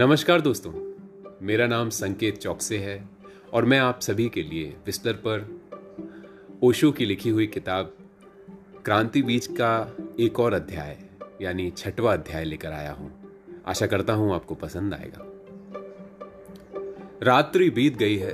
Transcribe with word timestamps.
नमस्कार 0.00 0.40
दोस्तों, 0.40 0.70
मेरा 1.46 1.66
नाम 1.66 1.88
संकेत 1.90 2.38
चौकसे 2.38 2.76
है 2.78 3.08
और 3.54 3.64
मैं 3.64 3.78
आप 3.78 4.00
सभी 4.00 4.28
के 4.28 4.42
लिए 4.42 4.68
बिस्तर 4.86 5.12
पर 5.26 5.60
ओशो 6.62 6.90
की 6.92 7.04
लिखी 7.04 7.30
हुई 7.30 7.46
किताब 7.46 7.92
क्रांति 8.84 9.22
बीज 9.22 9.46
का 9.60 9.96
एक 10.20 10.40
और 10.40 10.54
अध्याय, 10.54 10.96
यानी 11.42 11.70
छठवा 11.70 12.12
अध्याय 12.12 12.44
लेकर 12.44 12.72
आया 12.72 12.92
हूँ। 12.92 13.10
आशा 13.66 13.86
करता 13.86 14.12
हूँ 14.12 14.34
आपको 14.34 14.54
पसंद 14.54 14.94
आएगा। 14.94 15.26
रात्रि 17.22 17.70
बीत 17.70 17.96
गई 17.96 18.16
है 18.16 18.32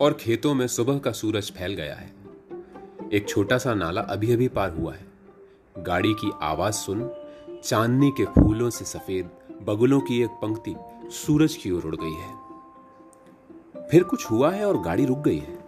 और 0.00 0.16
खेतों 0.20 0.54
में 0.54 0.66
सुबह 0.66 0.98
का 0.98 1.12
सूरज 1.12 1.52
फैल 1.52 1.74
गया 1.74 1.94
है। 1.94 2.10
एक 3.12 3.28
छोटा 3.28 3.58
सा 3.58 3.74
नाला 3.74 4.00
अभी 4.00 4.32
अभी 4.32 4.48
पार 4.48 4.70
हुआ 4.70 4.94
है। 4.94 5.06
गाड़ी 5.78 6.14
की 6.14 6.32
आवाज़ 6.42 6.74
सुन 6.74 7.08
चांदनी 7.64 8.10
के 8.10 8.24
फूलों 8.24 8.70
से 8.70 8.84
सफ़ेद, 8.84 9.30
बगुलों 9.62 10.00
की 10.00 10.22
एक 10.22 10.30
पंक्ति 10.42 10.74
सूरज 11.12 11.54
की 11.56 11.70
ओर 11.70 11.82
उड़ 11.82 11.96
गई 11.96 12.12
है। 12.12 13.88
फिर 13.88 14.04
कुछ 14.04 14.30
हुआ 14.30 14.50
है 14.50 14.66
और 14.66 14.80
गाड़ी 14.80 15.04
रुक 15.04 15.18
गई 15.18 15.38
है। 15.38 15.58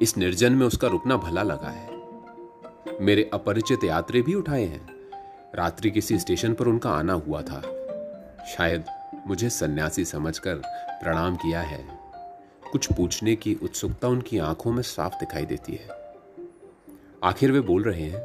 इस 0.00 0.16
निर्जन 0.18 0.52
में 0.52 0.66
उसका 0.66 0.88
रुकना 0.88 1.16
भला 1.16 1.42
लगा 1.42 1.68
है। 1.68 1.88
मेरे 3.00 3.30
अपरिचित 3.34 3.84
यात्री 3.84 4.22
भी 4.22 4.34
उठाए 4.34 4.64
हैं। 4.64 4.88
रात्रि 5.54 5.90
किसी 5.90 6.18
स्टेशन 6.18 6.54
पर 6.54 6.66
उनका 6.66 6.90
आना 6.90 7.12
हुआ 7.12 7.42
था। 7.42 7.60
शायद 8.46 8.84
मुझे 9.26 9.50
सन्यासी 9.50 10.04
समझकर 10.04 10.54
प्रणाम 11.02 11.36
किया 11.36 11.60
है। 11.60 11.84
कुछ 12.72 12.92
पूछने 12.92 13.36
की 13.36 13.54
उत्सुकता 13.54 14.08
उनकी 14.08 14.38
आँखों 14.38 14.72
में 14.72 14.82
साफ़ 14.82 15.14
दिखाई 15.14 15.46
देती 15.46 15.72
है। 15.72 15.88
आखिर 17.24 17.52
वे 17.52 17.60
बोल 17.60 17.82
रहे 17.82 18.02
हैं, 18.02 18.24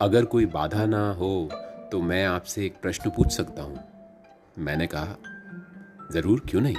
अगर 0.00 0.24
कोई 0.24 0.46
बाधा 0.46 0.86
ना 0.86 1.12
हो 1.12 1.48
तो 1.92 2.00
मैं 2.00 2.26
आपसे 2.26 2.66
एक 2.66 2.80
प्रश्न 2.82 3.10
पूछ 3.10 3.32
सकता 3.32 3.62
हूँ। 3.62 3.91
मैंने 4.58 4.86
कहा, 4.86 5.16
ज़रूर, 6.12 6.40
क्यों 6.40 6.60
नहीं? 6.60 6.76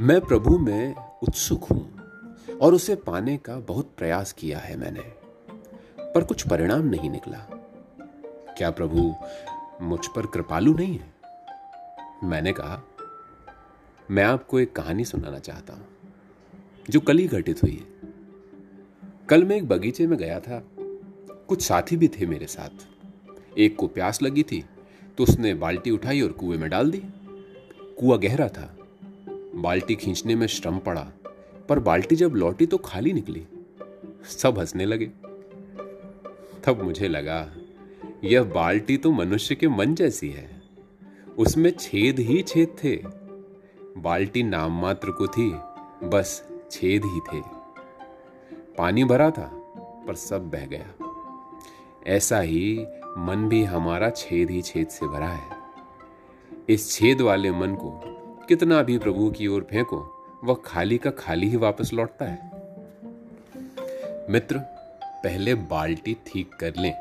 मैं 0.00 0.20
प्रभु 0.20 0.58
में 0.58 0.94
उत्सुक 1.22 1.64
हूँ 1.64 2.58
और 2.62 2.74
उसे 2.74 2.94
पाने 2.96 3.36
का 3.36 3.56
बहुत 3.58 3.92
प्रयास 3.98 4.32
किया 4.32 4.58
है 4.58 4.76
मैंने, 4.76 5.00
पर 6.14 6.24
कुछ 6.24 6.46
परिणाम 6.48 6.86
नहीं 6.86 7.10
निकला। 7.10 7.38
क्या 8.58 8.70
प्रभु 8.70 9.14
मुझ 9.82 10.06
पर 10.06 10.26
कृपालु 10.26 10.74
नहीं 10.74 10.98
है? 10.98 11.12
मैंने 12.24 12.52
कहा, 12.52 12.82
मैं 14.10 14.24
आपको 14.24 14.60
एक 14.60 14.74
कहानी 14.76 15.04
सुनाना 15.04 15.38
चाहता 15.38 15.74
हूँ, 15.74 15.86
जो 16.90 17.00
कल 17.00 17.18
ही 17.18 17.26
घटित 17.26 17.62
हुई 17.62 17.74
है। 17.74 18.10
कल 19.28 19.44
मैं 19.44 19.56
एक 19.56 19.68
बगीचे 19.68 20.06
में 20.06 20.18
गया 20.18 20.40
था। 20.40 20.62
कुछ 21.48 21.62
साथी 21.62 21.96
भी 21.96 22.08
थे 22.08 22.26
मेरे 22.26 22.46
साथ। 22.46 22.86
एक 23.58 23.76
को 23.76 23.86
प्यास 23.86 24.22
लगी 24.22 24.42
थी 24.42 24.64
तो 25.20 25.24
उसने 25.24 25.54
बाल्टी 25.54 25.90
उठाई 25.90 26.20
और 26.20 26.32
कुएँ 26.32 26.58
में 26.58 26.70
डाल 26.70 26.90
दी। 26.90 27.02
कुआ 27.98 28.16
गहरा 28.16 28.48
था। 28.48 28.76
बाल्टी 29.54 29.94
खींचने 29.94 30.34
में 30.34 30.46
श्रम 30.46 30.78
पड़ा, 30.78 31.12
पर 31.68 31.78
बाल्टी 31.78 32.16
जब 32.16 32.32
लौटी 32.32 32.66
तो 32.66 32.78
खाली 32.78 33.12
निकली। 33.12 33.46
सब 34.24 34.58
हंसने 34.58 34.84
लगे। 34.84 35.06
तब 36.64 36.80
मुझे 36.82 37.08
लगा, 37.08 37.52
यह 38.24 38.42
बाल्टी 38.42 38.96
तो 38.96 39.10
मनुष्य 39.10 39.54
के 39.54 39.68
मन 39.68 39.94
जैसी 39.94 40.30
है। 40.30 40.62
उसमें 41.38 41.70
छेद 41.70 42.18
ही 42.18 42.42
छेद 42.42 42.76
थे। 42.84 42.96
बाल्टी 43.96 44.42
नाम 44.42 44.82
मात्र 44.82 45.10
को 45.10 45.26
थी, 45.26 45.50
बस 46.08 46.48
छेद 46.70 47.02
ही 47.04 47.20
थे। 47.20 47.42
पानी 48.78 49.04
भरा 49.04 49.30
था, 49.30 49.50
पर 50.06 50.14
सब 50.14 50.50
बह 50.50 50.66
गया। 50.66 50.94
ऐसा 52.06 52.40
ही 52.40 52.86
मन 53.18 53.46
भी 53.48 53.62
हमारा 53.64 54.10
छेद 54.10 54.50
ही 54.50 54.60
छेद 54.62 54.88
से 54.88 55.06
भरा 55.06 55.28
है। 55.28 55.58
इस 56.68 56.90
छेद 56.92 57.20
वाले 57.20 57.50
मन 57.50 57.74
को 57.74 57.90
कितना 58.48 58.82
भी 58.82 58.98
प्रभु 58.98 59.30
की 59.30 59.46
ओर 59.46 59.66
फेंको, 59.70 59.98
वह 60.44 60.56
खाली 60.64 60.98
का 60.98 61.10
खाली 61.10 61.48
ही 61.48 61.56
वापस 61.56 61.92
लौटता 61.92 62.24
है। 62.24 62.50
मित्र, 64.30 64.58
पहले 65.24 65.54
बाल्टी 65.54 66.16
ठीक 66.26 66.54
कर 66.54 66.76
लें, 66.76 66.94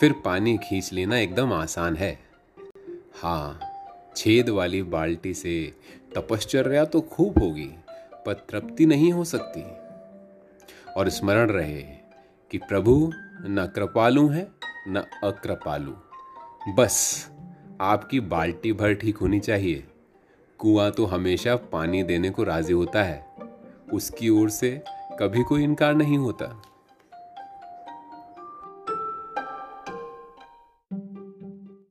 फिर 0.00 0.12
पानी 0.24 0.56
खींच 0.58 0.92
लेना 0.92 1.18
एकदम 1.18 1.52
आसान 1.52 1.96
है। 1.96 2.18
हाँ 3.22 3.60
छेद 4.16 4.48
वाली 4.48 4.82
बाल्टी 4.82 5.34
से 5.34 5.72
तपश्चर्या 6.16 6.84
तो 6.84 7.00
खूब 7.00 7.38
होगी, 7.38 7.70
पर 8.26 8.46
तृप्ति 8.50 8.86
नहीं 8.86 9.12
हो 9.12 9.24
सकती। 9.24 9.64
और 10.92 11.08
स्मरण 11.08 11.50
रहे 11.50 11.82
कि 12.50 12.58
प्रभु 12.58 13.12
न 13.42 13.70
कृपालु 13.74 14.28
है 14.28 14.48
न 14.88 15.04
अकृपालु 15.24 15.92
बस, 16.74 17.30
आपकी 17.80 18.20
बाल्टी 18.20 18.72
भर 18.72 18.94
ठीक 18.94 19.16
होनी 19.16 19.40
चाहिए। 19.40 19.84
कुआँ 20.58 20.90
तो 20.90 21.06
हमेशा 21.06 21.56
पानी 21.56 22.02
देने 22.02 22.30
को 22.30 22.42
राज़ी 22.42 22.72
होता 22.72 23.02
है। 23.02 23.36
उसकी 23.92 24.28
ओर 24.28 24.50
से 24.50 24.84
कभी 25.20 25.42
कोई 25.42 25.64
इनकार 25.64 25.94
नहीं 25.94 26.18
होता। 26.18 26.62